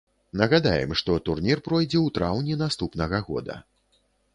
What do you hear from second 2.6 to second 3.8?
наступнага года.